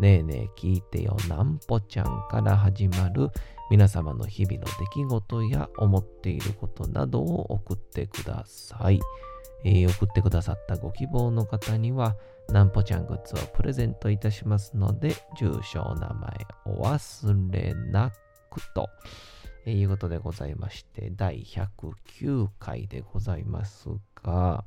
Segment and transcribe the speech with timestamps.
[0.00, 3.28] ねえねえ聞いてよなんぽちゃんから始まる
[3.70, 9.00] 皆様の日々の出来事や思っていることなどを送ってください。
[9.64, 12.16] えー送ってくださったご希望の方には
[12.48, 18.10] なんぽちゃんグッズをプレゼントいたしますので住所お名前お忘れな
[18.50, 18.88] くと。
[19.64, 23.88] えーいうことでございまして、第109回でございます
[24.22, 24.64] が、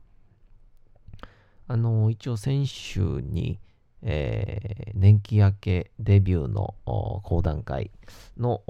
[1.68, 3.60] あの、一応先週に、
[4.06, 7.92] えー年季明けデビューの講談会
[8.38, 8.62] の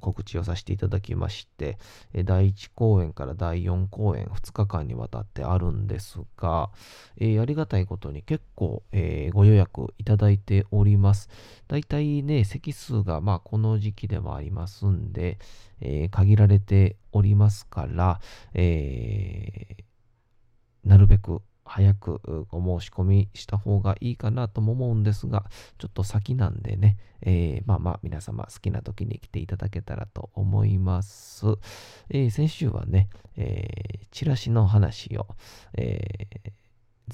[0.00, 1.78] 告知をさせていただきまして、
[2.24, 6.70] 第1公演から第4公演2日間にわたってあるんですが、
[7.18, 11.28] えーありがたいことに結構、えーご予約いただいております。
[11.68, 15.38] だいたいね、席数がまあこの時期でもありますんで、
[15.80, 18.20] えー限られておりますから、
[18.54, 19.84] えー
[20.84, 25.44] なるべく早くお申し込みした方がいいかなとも思うんですが、
[25.78, 31.46] ちょっと先なんでね、えーまあまあ皆様好きな時に来ていただけたらと思います。
[32.10, 35.26] えー先週はね、えーチラシの話を、
[35.74, 36.52] えー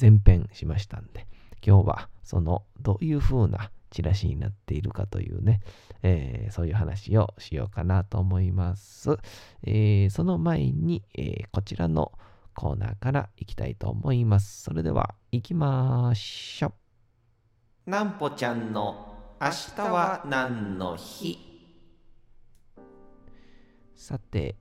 [0.00, 1.26] 前編しましたんで、
[1.66, 5.60] 今日はそのどういう風なチラシになっているかというね、
[6.02, 9.16] えーそういう話をしようかなと思います。
[9.64, 12.12] えーその前に、えーこちらの
[12.60, 14.64] コーナーから行きたいと思います。
[14.64, 16.74] それでは行きましょ
[17.86, 17.90] う。
[17.90, 21.38] なんぽちゃんの明日は何の日？
[23.94, 24.56] さて、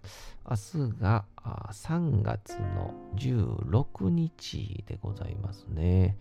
[0.50, 6.18] 明日があ3月の16日でございますね。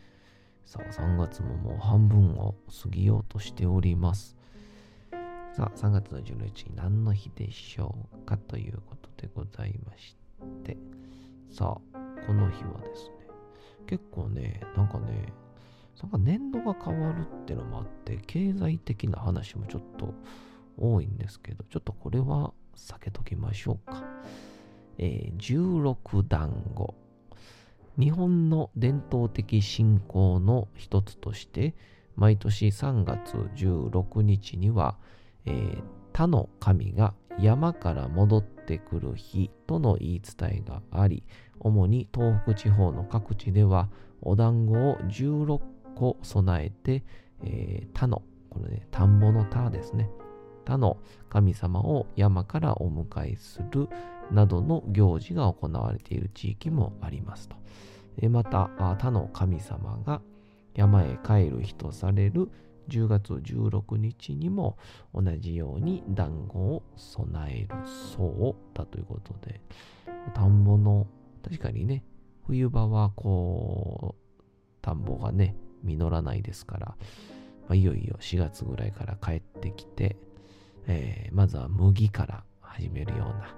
[0.67, 4.37] さあ、3月ももう半分を過ぎようとしております。
[5.53, 10.17] さあ、3月の16日何の日でしょうかということでございまし
[10.65, 10.77] て。
[11.51, 13.13] さあ、この日はですね、
[13.87, 15.33] 結構ね、なんかね、
[16.03, 20.15] なんか年度が変わるってのもあって、経済的な話もちょっと
[20.77, 24.05] 多いんですけど、ちょっとこれは避けときましょうか。
[24.99, 26.95] えー、16団子。
[27.99, 31.75] 日本の伝統的信仰の一つとして、
[32.15, 34.97] 毎年3月16日には、
[35.47, 35.83] えー
[36.19, 41.23] 他の神が山から戻っててくる日との言い伝えがあり、
[41.59, 43.89] 主に東北地方の各地では
[44.21, 45.61] お団子を16
[45.95, 47.03] 個備えて、
[47.43, 50.11] えー他の、これね、田んぼの田ですね。
[50.67, 50.99] 他の
[51.31, 53.89] 神様を山からお迎えする
[54.31, 57.57] などの行事が行われている地域もありますと。
[58.29, 60.21] また、他の神様が
[60.75, 62.51] 山へ帰る日とされる
[62.89, 64.79] 10月16日にも
[65.15, 69.61] 同じように団子を備えるそうだということで、
[70.35, 71.07] 田んぼの、
[71.43, 72.05] 確かにね、
[72.47, 74.43] 冬場はこう、
[74.81, 76.97] 田んぼがね、実らないですから、ま
[77.71, 80.17] あ、いよいよ4月ぐらいから帰ってきて、
[80.87, 83.55] えーまずは麦から始めるような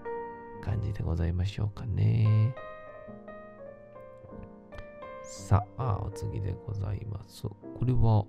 [0.64, 2.54] 感じでございましょうかね。
[5.22, 7.42] さあ、お次でございます。
[7.42, 8.24] これは、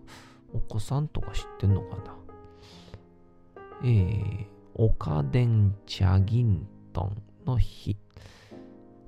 [0.54, 2.18] お子さんとか知ってんのかな？
[3.84, 4.46] えー、
[4.76, 7.98] オカデン・チャギントンの日。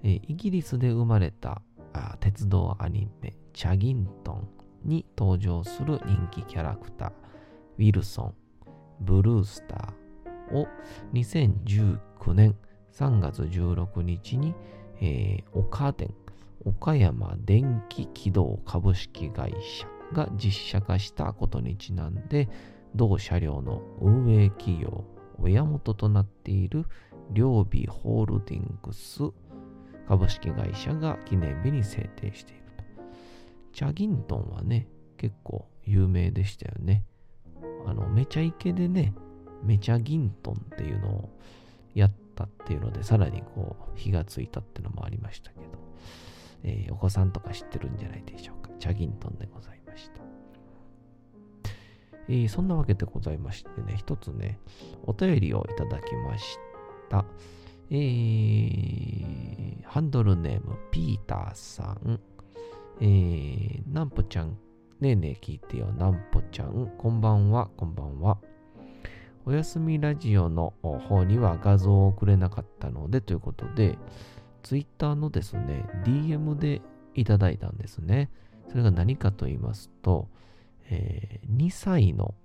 [0.04, 1.62] えーイギリスで生まれた
[1.94, 4.48] あ鉄道アニメ、チャギントン
[4.84, 7.12] に登場する人気キャラクター、
[7.78, 8.34] ウィルソン、
[9.00, 10.68] ブルースターを
[11.14, 12.56] 2019年
[12.94, 14.54] 3月16日に、
[15.00, 16.14] えー、オカデン、
[16.66, 22.50] 岡山電気軌道株式会社が実写化したことにちなんで、
[22.96, 25.04] 同車両の運営企業、
[25.40, 26.86] 親元となっている
[27.32, 29.24] 両備ホールディングス
[30.08, 32.84] 株式会社が記念日に制定していると。
[33.74, 34.88] チャギントンはね、
[35.18, 37.04] 結構有名でしたよね。
[37.86, 39.14] あの、めちゃイケでね、
[39.64, 41.30] メチャギントンっていうのを
[41.96, 45.66] やったっていうので、さらにこう、火がついたっていうのもありましたけど、
[46.64, 48.70] えー、お子さんとか知ってるんじゃないでしょうか。
[48.80, 49.73] チャギントンでございました。
[52.30, 54.60] えー、そんなわけでございましてね、一つね、
[55.04, 56.58] お便りをいただきまし
[57.10, 57.26] た。
[57.90, 62.20] えー、ハンドルネーム、ピーターさん。
[63.02, 64.58] えー、なんぽちゃん、
[65.00, 66.92] ねえねえ聞いてよ、なんぽちゃん。
[66.98, 68.38] こんばんは、こんばんは。
[69.46, 73.98] おやすみラジオの方には画像を送れなかったので、ということで、
[74.62, 76.82] ツイッターのですね、DM で
[77.14, 78.32] いただいたんですね。
[78.70, 80.30] それが何かと言いますと、
[80.90, 82.36] えー、2歳の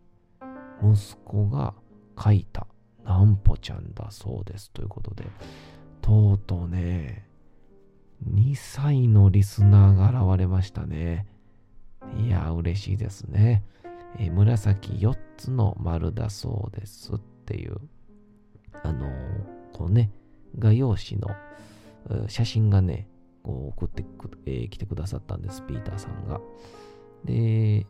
[0.82, 1.74] 息子が
[2.18, 2.66] 書いた
[3.04, 4.70] なんぽちゃんだそうです。
[4.70, 5.24] ということで、
[6.02, 7.28] とうとうね、
[8.30, 11.26] 2歳のリスナーが現れましたね。
[12.18, 13.64] いや、嬉しいですね。
[14.18, 17.76] えー、紫4つの丸だそうですっていう、
[18.82, 19.10] あのー、
[19.72, 20.10] こうね、
[20.58, 21.28] 画用紙の
[22.28, 23.06] 写真がね、
[23.42, 26.40] こう送ってく、えー、来てくださったんです、ピーターさんが。
[27.24, 27.86] で、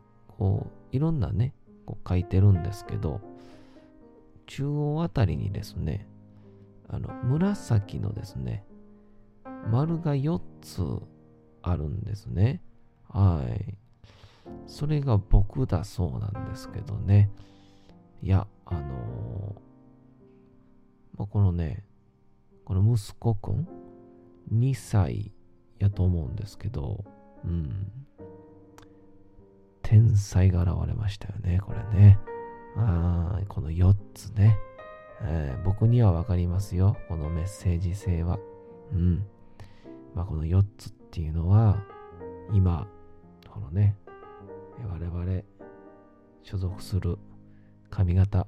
[0.93, 1.55] いろんなね、
[1.87, 3.21] こう書いてるんですけど、
[4.47, 6.07] 中央あたりにですね、
[6.89, 8.65] あの、紫のですね、
[9.71, 10.83] 丸が4つ
[11.63, 12.63] あるんですね。
[13.09, 13.77] はい。
[14.67, 17.31] それが僕だそうなんですけどね。
[18.23, 18.89] いや、あのー、
[21.19, 21.85] まあ、このね、
[22.65, 23.69] この息子くん、
[24.53, 25.33] 2歳
[25.79, 27.05] やと思うんですけど、
[27.45, 27.93] うん。
[29.89, 32.19] 天才が現れましたよね、これね。
[32.77, 34.59] あこの4つね、
[35.23, 36.99] えー、僕にはわかりますよ。
[37.09, 38.39] このメッセージ性は。
[38.93, 39.25] うん。
[40.15, 41.83] まあ、この4つっていうのは、
[42.53, 42.87] 今、
[43.49, 43.97] このね、
[44.91, 45.43] 我々、
[46.43, 47.17] 所属する
[47.89, 48.47] 上方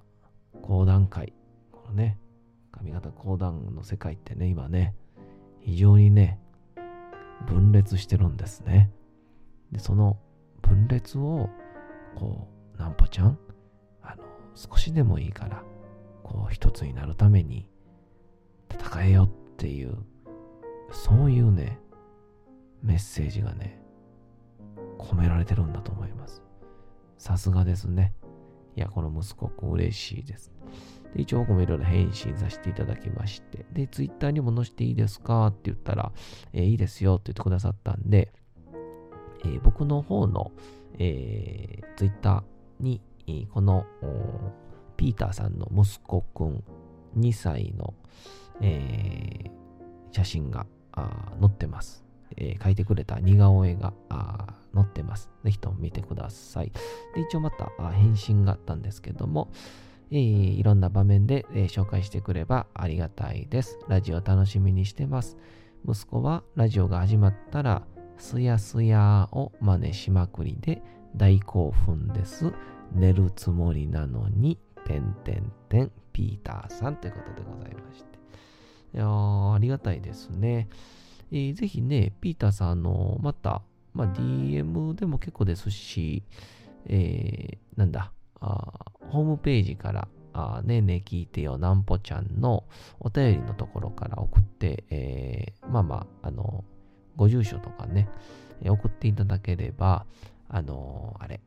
[0.60, 1.32] 講談会、
[1.72, 2.18] このね、
[2.82, 4.94] 上方講談の世界ってね、今ね、
[5.60, 6.38] 非常にね、
[7.46, 8.90] 分裂してるんですね。
[9.72, 10.18] で、その
[10.70, 11.50] 分裂を、
[12.14, 13.38] こう、なんぽちゃん？
[14.02, 14.22] あの、
[14.54, 15.64] 少しでもいいから、
[16.22, 17.68] こう一つになるために
[18.72, 19.98] 戦えよっていう、
[20.92, 21.80] そういうね、
[22.82, 23.82] メッセージがね、
[24.98, 26.42] 込められてるんだと思います。
[27.18, 28.14] さすがですね。
[28.76, 30.52] いや、この息子くん嬉しいです。
[31.14, 35.48] で一応僕もいろいろ返信させていただきまして、で、ツイッターにも載せていいですか？
[35.48, 36.12] って言ったら、
[36.52, 38.32] えー、いいですよって言ってくださったんで、
[39.44, 40.52] えー、僕の方の、
[40.98, 43.00] えー、ツイッターに
[43.52, 43.86] この
[44.96, 46.64] ピーターさんの息子くん
[47.16, 47.94] 2歳の、
[48.60, 49.50] えー、
[50.12, 50.66] 写真が
[51.40, 52.04] 載ってます、
[52.36, 53.92] えー、描いてくれた似顔絵が
[54.74, 55.30] 載ってます。
[55.44, 56.72] ぜひとも見てください。
[57.14, 59.50] で一応また返信があったんですけども、
[60.10, 63.78] えー、いろんな場面で、えー、紹介してくればありがたいです。
[63.88, 65.36] ラジオ楽しみにしてます。
[65.88, 67.82] 息子はラジオが始まったら、
[68.20, 70.82] すやすやを真似しまくりで
[71.16, 72.52] 大興奮です。
[72.92, 78.18] 寝るつもりなのに、てんてんてん、ピーターさんということでございまして。
[78.94, 80.68] いや、ありがたいですね。
[81.32, 83.62] えー、ぜひね、ピーターさん、の、また、
[83.94, 86.22] まあ、DM でも結構ですし、
[86.86, 92.64] えー、なんだ、あホームページから、あねえねえ聞いてよ、なんぽちゃんの
[93.00, 96.64] お便りのところから送って、えー、まあまあ、あの、
[97.20, 98.08] ご住所とかね、
[98.64, 100.06] 送っていただければ、
[100.48, 101.42] あのあれ、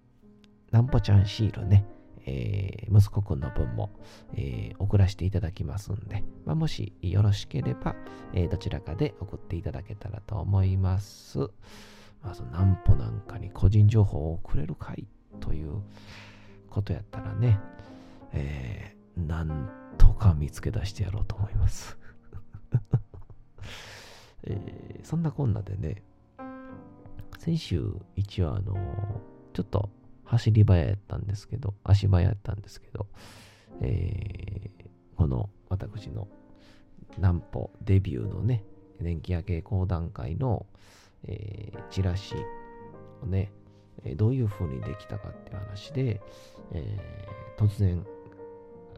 [0.69, 1.83] なんぽちゃんシールね、
[2.27, 3.89] えー、息子くんの分も、
[4.35, 7.95] えー、送らせていただきますんで、まあ、もしよろしければ、
[8.33, 11.39] えー、どちらかで送っていただけたらと思います。
[12.21, 15.07] まず、なんぽなんかに個人情報を送れるかい
[15.39, 15.81] という
[16.69, 17.59] ことやったらね、
[18.31, 21.97] えー、なんとか見つけ出してやろうと思います。
[24.45, 26.03] えー、そんなこんなでね、
[27.39, 28.75] 先週一応あの
[29.53, 29.89] ちょっと
[30.25, 33.07] 走り早やったんですけど、足早やったんですけど、
[33.81, 34.85] えー、
[35.15, 36.27] この私の
[37.17, 38.63] 南歩デビューのね、
[39.01, 40.65] 電気夜景講談会の、
[41.25, 42.35] えー、チラシ
[43.21, 43.51] をね、
[44.15, 46.21] どういう風にできたかっていう話で、
[46.71, 48.05] えー、突然、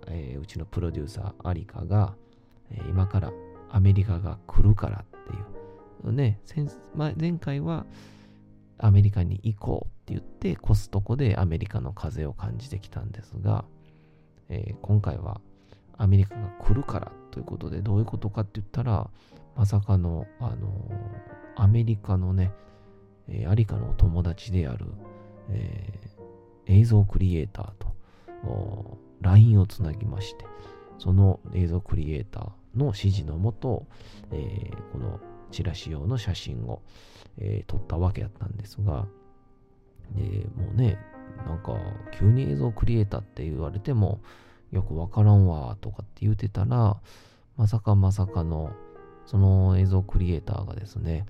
[0.08, 2.16] えー、うちのプロデューサー、アリカが、
[2.90, 3.32] 今から
[3.70, 6.40] アメリカが来るからっていう、ね、
[7.18, 7.86] 前回は
[8.78, 13.66] アメリカに行こうって言ってコストコでアメリカの風を感じてきたんですが、
[14.50, 15.42] えー、今回は
[15.98, 19.10] アメリカが来るからということでどういうことかって言ったら
[19.56, 22.52] まさかの、あのー、アメリカのね、
[23.30, 24.86] えー、アリカのお友達である、
[25.50, 27.96] えー、映像クリエイターと
[29.22, 30.46] LINE をつなぎまして、
[31.00, 33.86] その映像クリエイターの指示のもと、
[34.32, 35.20] えー、この
[35.52, 36.82] チラシ用の写真を、
[37.38, 39.08] えー、撮ったわけやったんですが、
[40.16, 40.98] でもうね、
[41.46, 41.78] なんか
[42.18, 44.20] 急に映像クリエイターって言われても
[44.72, 46.98] よくわからんわとかって言うてたら、
[47.58, 48.72] まさかまさかの
[49.26, 51.26] その映像クリエイターがですね、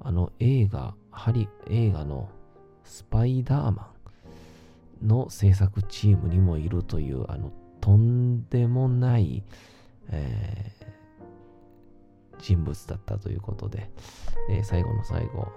[0.00, 2.28] あの映画、ハリ、映画の
[2.84, 3.90] スパイダーマ
[5.02, 9.42] ンの制作チームにもいるという、あの、とんでもない、
[10.10, 13.90] えー、人物だったということで、
[14.50, 15.48] えー、最後の最後、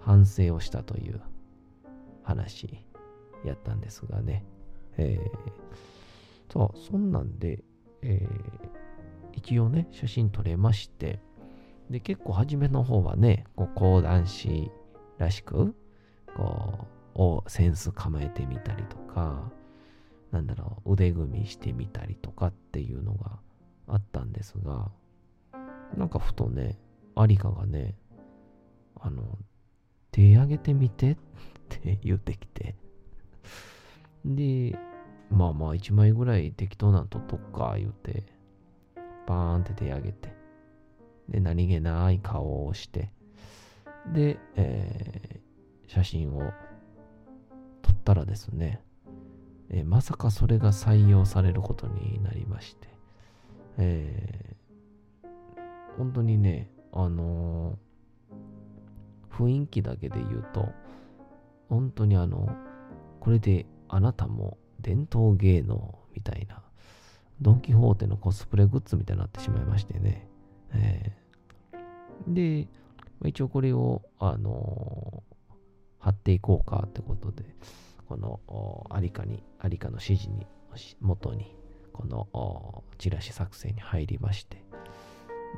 [0.00, 1.20] 反省をしたという
[2.22, 2.84] 話
[3.44, 4.44] やったんですがね。
[4.96, 7.62] えー、そう、そんなんで、
[8.02, 8.68] えー、
[9.32, 11.20] 一応ね、写真撮れまして、
[11.90, 14.70] で、結構初めの方はね、こう講談師
[15.18, 15.74] らしく、
[16.36, 19.50] こう、をセンス構えてみたりとか、
[20.30, 23.38] なんだろう、腕組みしてみたりとかっていうのが
[23.92, 24.90] あったんですが、
[25.96, 26.78] なんかふとね、
[27.14, 27.94] アリカがね、
[29.00, 29.38] あの、
[30.10, 31.16] 手上げてみてっ
[31.68, 32.74] て言ってきて、
[34.24, 34.78] で、
[35.30, 38.24] まあまあ一枚ぐらい適当なの撮っとくか言うて、
[39.26, 40.34] バーンって手上げて、
[41.28, 43.10] で、何気ない顔をして、
[44.12, 46.52] で、えー、写真を
[47.82, 48.82] 撮ったらですね、
[49.70, 52.91] えー、まさかそれが採用されることになりまして、
[53.78, 60.68] えー、本当にね、あのー、雰囲気だけで言うと、
[61.68, 62.54] 本当にあの、
[63.20, 66.62] これであなたも伝統芸能みたいな、
[67.40, 70.28] ドン・キホーテのコスプレグッズみたいになってしまいましてね。
[70.74, 72.68] えー、で、
[73.24, 75.54] 一応これを、あのー、
[75.98, 77.44] 貼っていこうかってことで、
[78.08, 80.46] このアリカに、アリカの指示に、
[81.00, 81.54] 元に、
[81.92, 84.62] このチラシ作成に入りまして、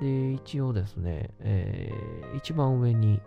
[0.00, 3.20] で、一応ですね、えー、一番上に、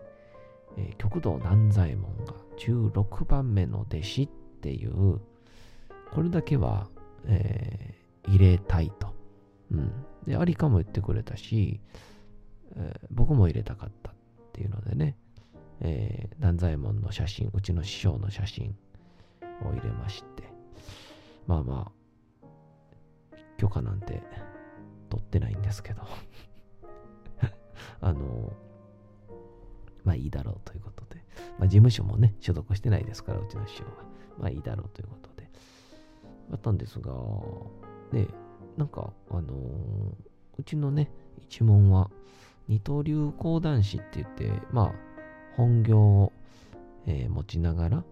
[0.77, 4.29] えー、極道南左衛門が16番目の弟子っ
[4.61, 5.19] ていう、
[6.11, 6.87] これだけは、
[7.25, 9.13] えー、入れたいと。
[9.71, 9.91] うん。
[10.25, 11.79] で、アリカも言ってくれたし、
[12.75, 14.13] えー、僕も入れたかったっ
[14.53, 15.15] ていうのでね、
[15.81, 18.75] えー、南左衛門の写真、うちの師匠の写真
[19.63, 20.43] を入れまして、
[21.45, 21.91] まあまあ、
[23.57, 24.21] 許可なんて
[25.09, 26.01] 取ってないんですけど
[28.01, 28.53] あの、
[30.03, 31.23] まあいいだろうということで、
[31.59, 33.91] まあ事務所もね、所属してないですから、うちの師匠は。
[34.39, 35.49] まあいいだろうということで、
[36.51, 37.11] あったんですが、
[38.11, 38.27] ね、
[38.77, 39.53] なんか、あの、
[40.57, 41.11] うちのね、
[41.41, 42.09] 一門は、
[42.67, 44.93] 二刀流講談師って言って、まあ、
[45.55, 46.33] 本業を、
[47.05, 48.03] えー、持ちながら、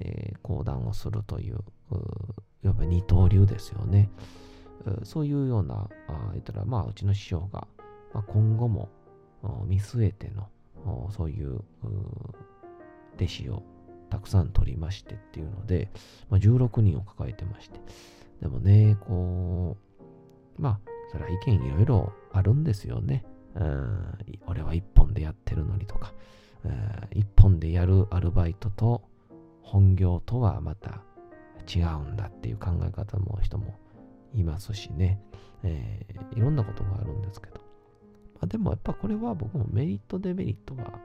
[0.00, 1.58] えー、講談をするという、
[2.62, 4.10] いわば二刀流ですよね。
[5.04, 7.66] そういうような、あ言ったら、まあ、うちの師匠が、
[8.12, 8.88] まあ、今後も
[9.66, 11.62] 見据えての、そういう
[13.16, 13.62] 弟子を
[14.08, 15.90] たくさん取りましてっていうので、
[16.28, 17.80] まあ、16人を抱えてまして。
[18.40, 19.76] でもね、こ
[20.58, 20.80] う、まあ、
[21.12, 23.24] それは意見いろいろあるんですよね。
[23.54, 26.12] うん、俺は一本でやってるのにとか、
[27.12, 29.02] 一本でやるアルバイトと
[29.62, 31.02] 本業とはまた
[31.72, 33.74] 違うんだっていう考え方も人も
[34.34, 35.20] いますしね、
[35.62, 37.56] えー、いろんなことがあるんですけど、
[38.34, 40.98] まあ、でもやっぱこれは僕もメリットデメリットが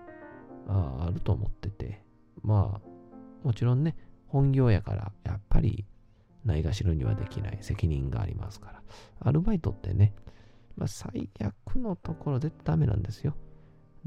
[0.68, 2.02] あると思ってて
[2.42, 2.96] まあ
[3.46, 5.86] もちろんね、本業やから、やっぱり
[6.46, 8.82] ないがしろにはできない責任がありますから。
[9.20, 10.16] アルバイトってね、
[10.76, 13.36] まあ、最悪のところでダメなんですよ。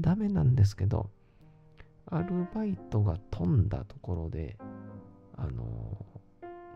[0.01, 1.09] ダメなんですけど、
[2.07, 4.57] アルバイトが飛んだところで、
[5.37, 6.05] あの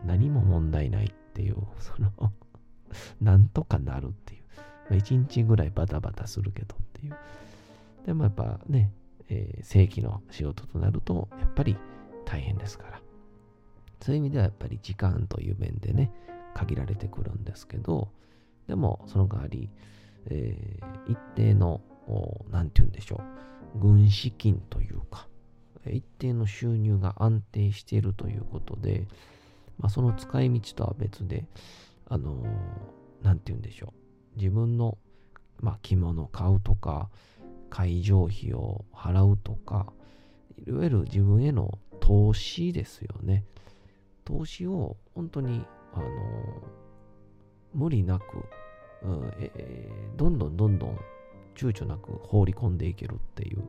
[0.06, 2.32] 何も問題ないっていう、 その
[3.20, 4.42] なんとかなるっていう。
[4.90, 7.16] まあ、1日ぐらいバタバタするけどっていう。
[8.06, 8.92] でもやっぱね、
[9.28, 11.76] えー、正規の仕事となると、やっぱり
[12.24, 13.00] 大変ですから。
[14.00, 16.12] そういう意味ではやっぱり時間という面でね、
[16.52, 18.10] 限られてくるんですけど、
[18.68, 19.70] でもその代わり、
[20.26, 21.80] えー、一定の、
[22.50, 23.22] なんて言うんでしょ
[23.74, 25.26] う、軍資金というか、
[25.86, 29.08] 一定の収入が安定しているということで、
[29.78, 31.46] まあ、その使い道とは別で、
[32.06, 33.92] あのー、なんて言うんでしょ
[34.34, 34.98] う、自分の、
[35.60, 37.10] まあ、着物を買うとか、
[37.70, 39.92] 会場費を払うとか、
[40.66, 43.44] いわゆる自分への投資ですよね。
[44.24, 46.06] 投資を本当に、あの、
[47.74, 48.22] 無理なく、
[49.02, 50.98] うんえー、どんどんどんどん
[51.54, 53.64] 躊躇なく放り込んでいけるっていう、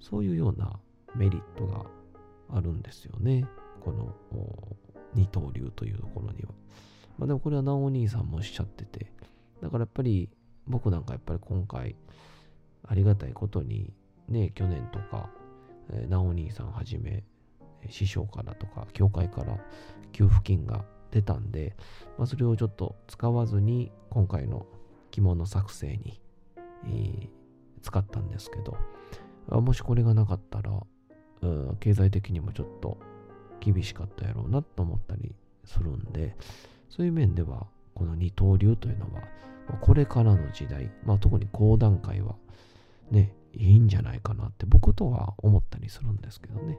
[0.00, 0.78] そういうような
[1.14, 1.84] メリットが
[2.50, 3.46] あるんですよね。
[3.80, 4.14] この
[5.16, 6.50] 二刀流というところには。
[7.18, 9.10] まあでもこれはなお兄さんもおっしゃってて、
[9.62, 10.28] だからやっぱり
[10.68, 11.96] 僕なんかやっぱり今回
[12.86, 13.92] ありがたいことに
[14.28, 15.30] ね、去年とか、
[15.90, 17.24] えー、なお兄さんはじめ、
[17.88, 19.58] 師匠からとか、教会から
[20.12, 21.76] 給付金が出たんで、
[22.18, 24.66] まあ、それをちょっと使わずに今回の
[25.10, 26.20] 着物作成に、
[26.84, 27.28] えー、
[27.82, 28.76] 使ったんですけど、
[29.60, 30.72] もしこれがなかったら、
[31.42, 32.98] うん、経済的にもちょっと
[33.60, 35.34] 厳しかったやろうなと思ったり
[35.64, 36.36] するんで、
[36.88, 39.22] そういう面では、この二刀流というのは、
[39.80, 42.36] これからの時代、まあ、特に講談会は
[43.10, 46.78] ね、いいんじゃないかなって僕とは思ったりするんですけどね。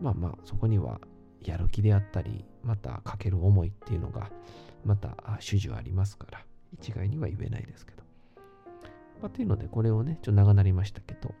[0.00, 1.00] まあまあ、そこには
[1.42, 4.30] やる気であったり、またかける思いっていうのが、
[4.84, 8.02] また主従ありますから、一概には言えないですけど。
[9.22, 11.34] まあ、というので、これをね、ちょっと長なりましたけど、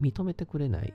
[0.00, 0.94] 認めてくれない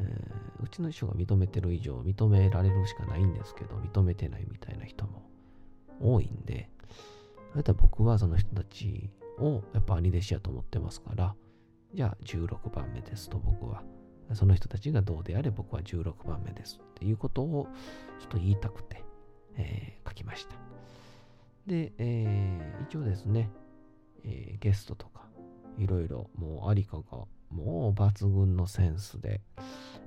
[0.00, 5.28] えー、うちの師匠が認めてる以上認められるしかないんですけど、認めてないみたいな人も
[6.00, 6.68] 多いんで、
[7.54, 11.34] だいたい僕はその人たちをやっぱ兄弟子やと思ってますから、
[11.94, 13.82] じゃあ16番目ですと僕は。
[14.34, 17.66] その人たちがどうであれ僕は16番目ですっていうことを
[18.20, 19.02] ちょっと言いたくて、
[19.56, 20.54] えー、書きました。
[21.66, 23.50] で、えー、一応ですね、
[24.24, 25.22] えー、ゲストとか
[25.78, 29.40] いろいろもうありかがもう抜群のセンスで、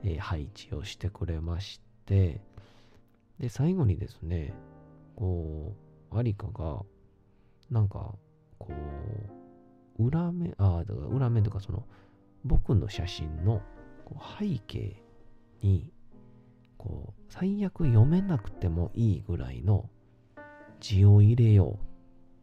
[0.03, 2.41] えー、配置をしてくれまして、
[3.39, 4.53] で、最後にですね、
[5.15, 5.75] こ
[6.11, 6.83] う、アリカが、
[7.69, 8.13] なんか、
[8.59, 8.71] こ
[9.97, 11.85] う、裏面、ああ、だから裏面とかその、
[12.43, 13.61] 僕の写真の
[14.05, 15.01] こう背景
[15.61, 15.91] に、
[16.77, 19.89] こう、最悪読めなくてもいいぐらいの
[20.79, 21.77] 字を入れようっ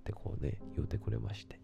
[0.04, 1.60] てこうね、言うてくれまして。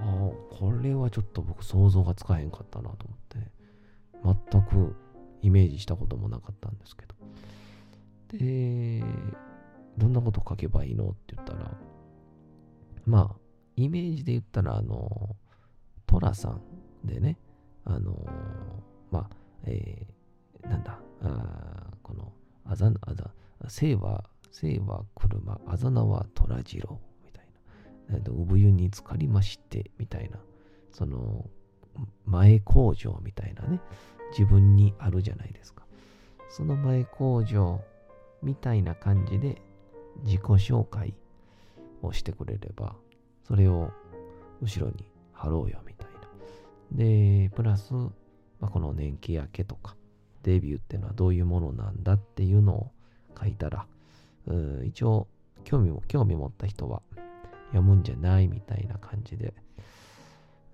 [0.00, 4.96] ああ、これはちょっと僕想像がつかへんかったなと思って、全く
[5.42, 7.14] イメージしたこともなかったんですけど。
[8.38, 9.04] で、
[9.98, 11.70] どんなこと書けばいいのって言ったら、
[13.06, 13.36] まあ、
[13.76, 15.36] イメージで言ったら、あの、
[16.06, 16.62] トラさん
[17.04, 17.38] でね、
[17.84, 18.16] あの、
[19.10, 19.30] まあ、
[19.64, 22.32] えー、なんだ、あこの、
[22.64, 23.30] あざ、あざ、
[23.68, 27.00] 生は、生は車、あざなは虎次郎
[28.12, 30.38] えっと産湯に浸かりまして、みたいな、
[30.92, 31.48] その、
[32.24, 33.80] 前工場みたいなね、
[34.30, 35.84] 自分にあるじゃないですか。
[36.48, 37.80] その前工場
[38.42, 39.60] みたいな感じで
[40.24, 41.14] 自己紹介
[42.02, 42.96] をしてくれれば、
[43.46, 43.90] それを
[44.60, 46.20] 後ろに貼ろうよみたいな。
[46.92, 48.10] で、プラス、ま
[48.62, 49.96] あ、この年季明けとか、
[50.42, 52.90] デビューってのはどういうものなんだっていうのを
[53.40, 53.86] 書いたら、
[54.84, 55.26] 一応
[55.64, 57.02] 興味も、興味持った人は
[57.68, 59.54] 読むんじゃないみたいな感じで、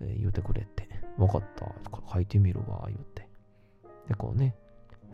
[0.00, 1.66] えー、言うてくれて、わかった、
[2.12, 3.28] 書いてみるわ、言うて。
[4.08, 4.54] で、こうね、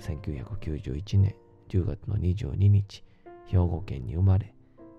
[0.01, 1.35] 1991年
[1.69, 3.05] 10月の22日、
[3.47, 4.55] 兵庫県に生まれ、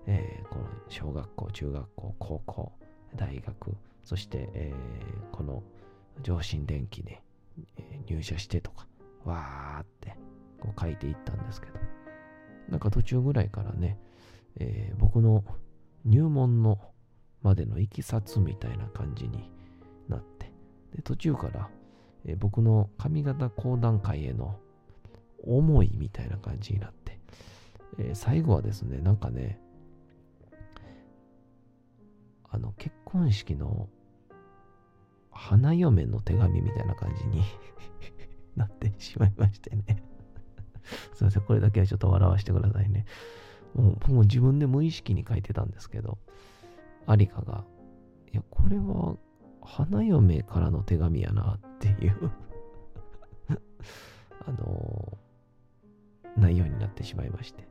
[0.06, 2.72] えー、この小学校、中学校、高校、
[3.16, 5.62] 大学、そして、えー、この
[6.22, 7.22] 上信電機で、
[7.76, 8.86] えー、入社してとか、
[9.24, 10.16] わーって
[10.60, 11.74] こう書いていったんですけど、
[12.68, 13.98] なんか途中ぐらいからね、
[14.58, 15.44] えー、僕の
[16.08, 16.78] 入門の
[17.42, 19.50] までのいきさつみたいな感じに
[20.08, 20.50] なって、
[20.96, 21.68] で途中から、
[22.24, 24.58] え僕の髪型講談会への
[25.44, 27.20] 思いみたいな感じになって、
[27.98, 29.60] え、最後はですね、なんかね、
[32.50, 33.88] あの、結婚式の
[35.30, 37.42] 花嫁の手紙みたいな感じに
[38.56, 40.02] なってしまいましてね。
[41.14, 43.04] すいません、これだけはちょっと笑わせてくださいね。
[43.74, 46.18] もう僕も自分で無意識に書いてたんですけど、
[47.06, 47.64] アリカが、
[48.32, 49.16] いや、これは
[49.62, 52.30] 花嫁からの手紙やなっていう
[54.46, 57.68] あのー、内容になってしまいまして。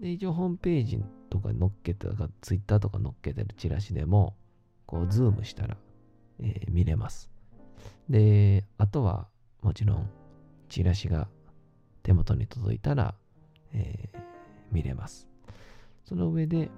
[0.00, 2.08] で、一応ホームページとか載っけて、
[2.40, 4.36] ツイッターとか載っけてるチラシでも、
[4.84, 5.76] こう、ズームしたら、
[6.38, 7.30] えー、見れます。
[8.08, 9.28] で、あとは、
[9.62, 10.10] もちろん、
[10.68, 11.28] チラシが
[12.02, 13.14] 手元に届いたら、
[13.72, 14.35] えー、
[14.72, 15.28] 見れます。
[16.04, 16.70] その上で、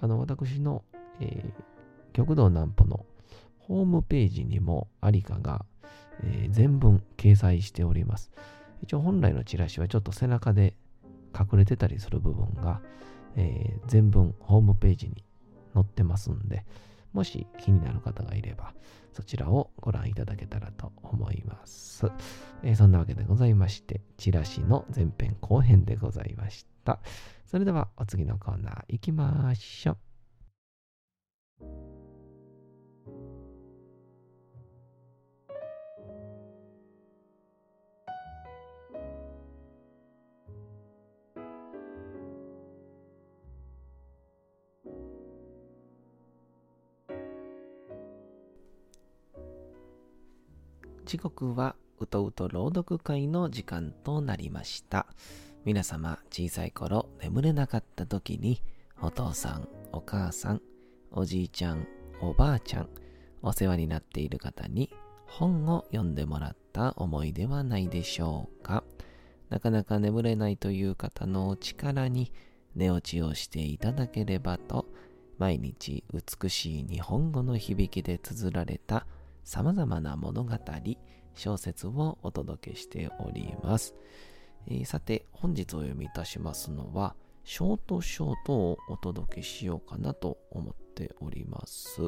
[0.00, 0.84] あの、私の、
[1.20, 3.06] えー、極道南歩の
[3.58, 5.64] ホームページにもありかが、
[6.22, 8.30] えー、全文掲載しております。
[8.82, 10.74] 一応本来のチラシはちょっと背中で
[11.38, 12.80] 隠れてたりする部分が、
[13.36, 15.24] えー、全文ホームページに
[15.74, 16.64] 載ってますんで、
[17.12, 18.74] もし気になる方がいれば、
[19.12, 22.10] そちらをご覧いただけたらと思います。
[22.62, 27.00] えー、そんなわけでございまして、チラシの前編後編でございました。
[27.46, 29.92] それではお次のコーナー行きましょ
[31.60, 31.91] う。
[51.12, 55.04] 時刻はうとうと朗読会の時間となりました。
[55.62, 58.62] 皆様、小さい頃眠れなかった時に、
[58.98, 60.62] お父さん、お母さん、
[61.10, 61.86] おじいちゃん、
[62.22, 62.88] おばあちゃん、
[63.42, 64.88] お世話になっている方に
[65.26, 68.82] 本を読んでもらった思いではないでしょうか。
[69.50, 72.32] なかなか眠れないという方のお力に
[72.74, 74.86] 寝落ちをしていただければと、
[75.36, 79.06] 毎日美しい日本語の響きで綴られた
[79.44, 80.58] 様々な物語、
[81.34, 83.94] 小説をお届けしております。
[84.68, 92.02] えー、さて、本日お読みいたしますのは、ショートショートをお届けしようかなと思っております。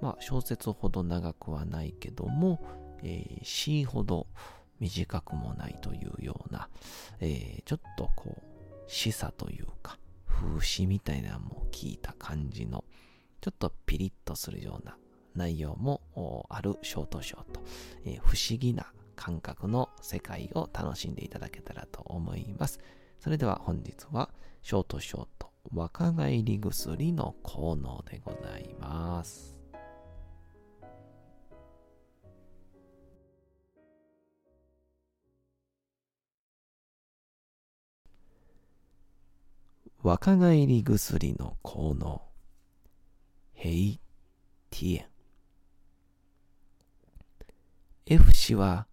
[0.00, 2.62] まあ、小説ほど長くはないけども、
[3.02, 4.28] えー、ほど
[4.78, 6.68] 短くもないというような、
[7.20, 8.42] えー、ちょっとこう、
[8.86, 12.84] 示唆というか、風刺みたいなのも聞いた感じの、
[13.40, 14.96] ちょっとピリッとするような
[15.38, 16.02] 内容も
[16.50, 17.62] あるショートショート、
[18.04, 22.80] えー、不思議な感覚の世界を楽しんでいただけたらと思います。
[23.18, 24.30] それでは本日は
[24.62, 29.56] ショートショート若返り薬の効能でございます。
[40.00, 42.22] 若返り薬の効能
[43.52, 44.00] ヘイ
[44.70, 45.17] ティエン
[48.10, 48.86] F 氏は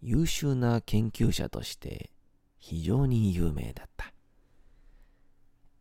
[0.00, 2.10] 優秀な研究者として
[2.58, 4.12] 非常に有名だった。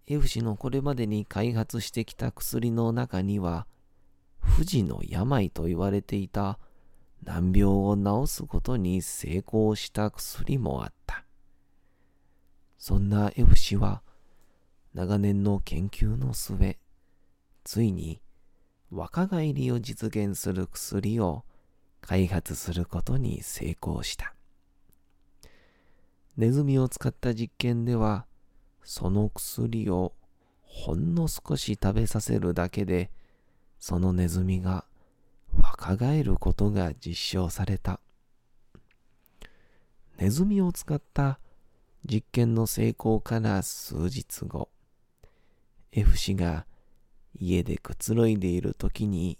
[0.05, 3.65] F 氏のこれまでに開発してきた薬の中には、
[4.37, 6.59] 不治の病と言われていた
[7.23, 11.25] 難病を治すことに成功した薬もあった。
[12.77, 14.03] そんな F 氏は、
[14.93, 16.77] 長年の研究の末、
[17.63, 18.21] ついに
[18.91, 21.43] 若返りを実現する薬を
[22.01, 24.33] 開発することに成功した。
[26.37, 28.25] ネズミを使った実験では、
[28.83, 30.13] その薬を
[30.63, 33.11] ほんの少し食べさせるだけで、
[33.79, 34.85] そのネズミが
[35.53, 37.99] 若返ることが実証された。
[40.17, 41.39] ネズミを使った
[42.05, 44.69] 実験の成功から数日後、
[45.91, 46.65] F 氏が
[47.37, 49.37] 家でくつろいでいる時に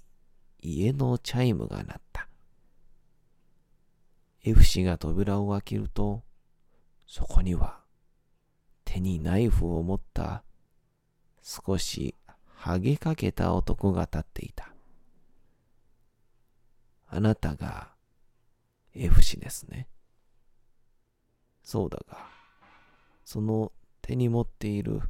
[0.60, 2.11] 家のチャイムが鳴った。
[4.44, 6.24] F 氏が扉を開けると、
[7.06, 7.82] そこには
[8.84, 10.44] 手にナイフを持った
[11.42, 12.16] 少し
[12.56, 14.74] ハゲかけた男が立っていた。
[17.08, 17.90] あなたが
[18.96, 19.88] F 氏ですね。
[21.64, 22.26] そうだが、
[23.24, 25.02] その手に持っている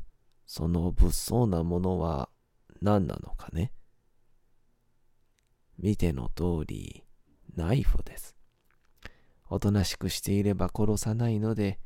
[0.45, 2.29] その物騒なものは
[2.81, 3.71] 何なのかね
[5.77, 7.03] 見ての通り、
[7.55, 8.35] ナイフです。
[9.53, 11.77] おとなしくしていれば殺さないので、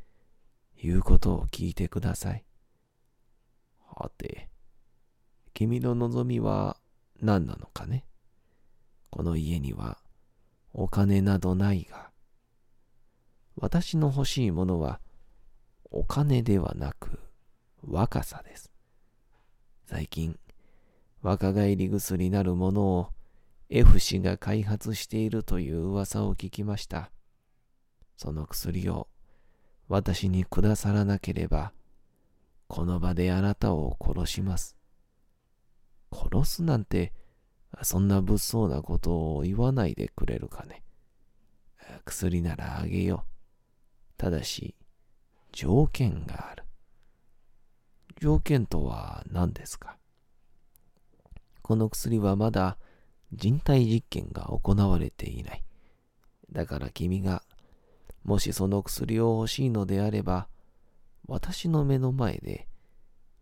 [0.80, 2.46] 言うことを聞いてください。
[3.92, 4.50] はて、
[5.56, 6.78] 君の望みは
[7.20, 8.06] 何なのかね？
[9.10, 9.98] この家には
[10.74, 12.12] お金などないが、
[13.56, 15.00] 私の欲しいものは
[15.90, 17.20] お金ではなく
[17.82, 18.72] 若さです。
[19.88, 20.38] 最近、
[21.24, 23.10] 若返り薬なるものを
[23.72, 27.10] F 氏が開発しているという噂を聞きました。
[28.18, 29.08] その薬を
[29.88, 31.74] 私にくださらなければ、
[32.68, 34.76] この場であなたを殺します。
[36.12, 37.14] 殺すなんて、
[37.84, 40.84] そんな物騒なことを言わないでくれるかね。
[42.06, 43.30] 薬ならあげよう。
[44.18, 44.76] ただし、
[45.52, 46.64] 条件がある。
[48.20, 49.98] 条件とは何ですか？
[51.62, 52.78] この薬はまだ
[53.34, 55.64] 人体実験が行われていない。
[56.52, 57.44] だから君が
[58.26, 60.48] もしその薬を欲しいのであれば、
[61.28, 62.68] 私の目の前で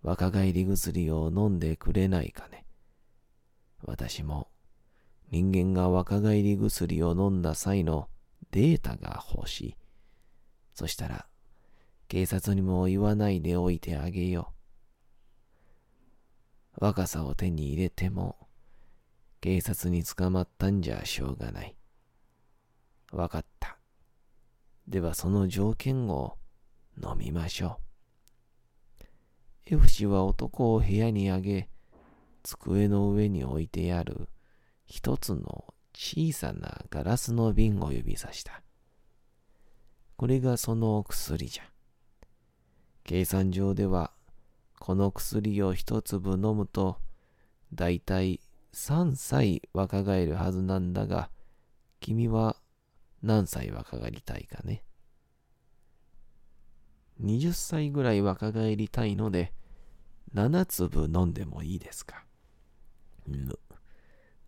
[0.01, 2.65] 若返り薬を飲んでくれないかね。
[3.81, 4.49] 私も
[5.31, 8.09] 人間が若返り薬を飲んだ際の
[8.51, 9.77] データが欲しい。
[10.75, 11.25] そしたら、
[12.07, 14.51] 警察にも言わないでおいてあげよ
[16.77, 16.85] う。
[16.85, 18.37] 若さを手に入れても、
[19.39, 21.75] 警察に捕まったんじゃしょうがない。
[23.11, 23.77] わかった。
[24.87, 26.37] ではその条件を
[27.01, 27.83] 飲みましょう。
[29.65, 31.69] F 氏は男を部屋に上げ、
[32.43, 34.27] 机の上に置いてある
[34.85, 38.61] 一つの小さなガラスの瓶を指さした。
[40.17, 41.63] これがその薬じゃ。
[43.03, 44.11] 計算上では、
[44.79, 46.97] この薬を一粒飲むと、
[47.73, 48.41] だいたい
[48.73, 51.29] 3歳若返るはずなんだが、
[51.99, 52.57] 君は
[53.23, 54.83] 何歳若返りたいかね。
[57.21, 59.53] 20歳ぐらい若返りたいので、
[60.35, 62.25] 7粒飲んでもいいですか？
[63.25, 63.57] む。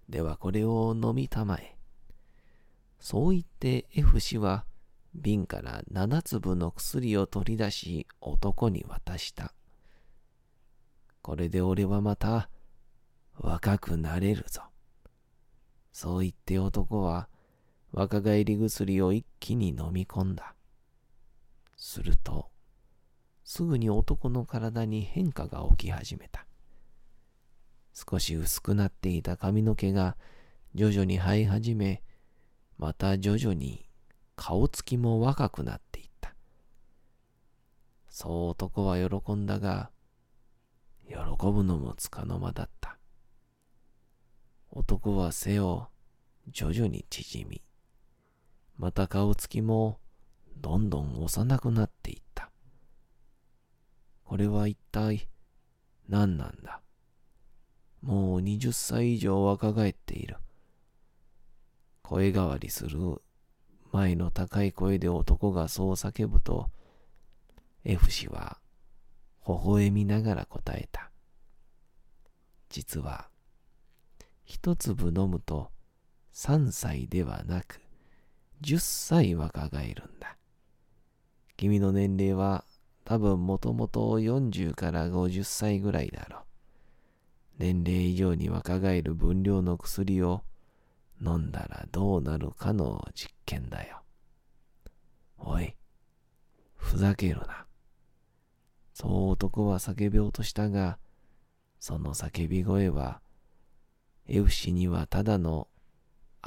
[0.10, 1.78] ではこれを飲みたまえ。
[3.00, 4.66] そう言って F 氏は
[5.14, 9.54] 瓶から7粒の薬を取り出し男に渡した。
[11.22, 12.50] これで俺はまた
[13.38, 14.64] 若くなれるぞ。
[15.92, 17.30] そう言って男は
[17.92, 20.56] 若返り薬を一気に飲み込んだ。
[21.78, 22.50] すると、
[23.44, 26.46] すぐに男の体に変化が起き始めた。
[27.94, 30.18] 少し薄くなっていた髪の毛が
[30.74, 32.04] 徐々に生え始め、
[32.78, 33.88] また徐々に
[34.36, 36.36] 顔つきも若くなっていった。
[38.10, 39.92] そう男は喜んだが、
[41.08, 41.16] 喜
[41.52, 42.98] ぶのもつかの間だった。
[44.72, 45.88] 男は背を
[46.50, 47.62] 徐々に縮み、
[48.78, 50.00] また顔つきも
[50.58, 52.52] どんどん幼くなっていった。
[54.24, 55.28] これは一体
[56.10, 56.82] 何なんだ？
[58.02, 60.38] もう20歳以上若返っている。
[62.04, 63.00] 声変わりする
[63.92, 66.70] 前の高い声で男がそう叫ぶと、
[67.84, 68.58] F 氏は
[69.48, 71.12] 微笑みながら答えた。
[72.70, 73.30] 実は、
[74.44, 75.72] 一粒飲むと
[76.34, 77.82] 3歳ではなく
[78.66, 80.38] 10歳若返るんだ。
[81.56, 82.66] 君の年齢は
[83.04, 86.42] 多分もともと40から50歳ぐらいだろう。
[87.60, 90.42] 年齢以上に若返る分量の薬を
[91.24, 94.02] 飲んだらどうなるかの実験だよ。
[95.38, 95.76] おい、
[96.76, 97.68] ふざけるな。
[98.96, 100.98] そう男は叫びようとしたが、
[101.80, 103.22] その叫び声は、
[104.28, 105.68] エフシにはただの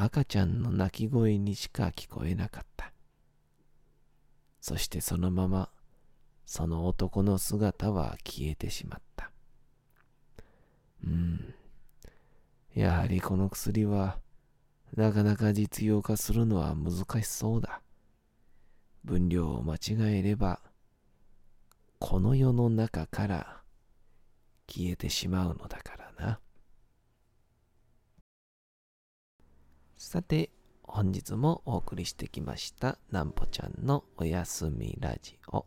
[0.00, 2.92] 赤ちゃんの泣き声にしか聞こえなかった。
[4.61, 5.70] そしてそのまま、
[6.46, 9.32] その男の姿は消えてしまった。
[11.04, 11.52] うん。
[12.76, 14.20] やはりこの薬は、
[14.96, 17.80] なかなか実用化するのは難しそうだ。
[19.02, 20.61] 分量を間違えれば、
[21.98, 23.62] この世の中から
[24.68, 25.97] 消えてしまうのだから
[29.98, 30.50] さて、
[30.84, 35.66] 本日もお送りしてきましたなんぽちゃんのおやすみラジオ。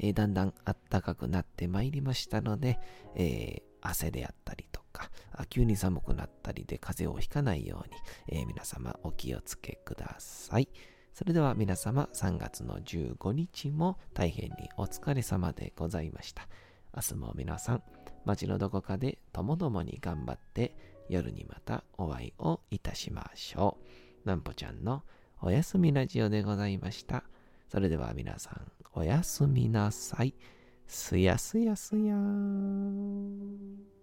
[0.00, 2.80] えー、だんだんあったかくなってまいりましたので、
[3.14, 5.12] えー、汗であったりとか、
[5.48, 7.88] 急に寒くなったりで風邪をひかないよう
[8.34, 10.68] に、えー、皆様お気をつけください。
[11.14, 16.48] それでは皆様3月の15日も大変にお疲れ様でございました。
[16.96, 17.82] 明日も皆さん、
[18.24, 23.78] 街のどこかでともどもに頑張って夜にまたお会いをいたしましょ
[24.24, 24.28] う。
[24.28, 25.02] なんぽちゃんの
[25.40, 27.24] おやすみラジオでございました。
[27.68, 28.60] それでは皆さん、
[28.94, 30.34] おやすみなさい。
[30.86, 33.97] すやすやすやーん。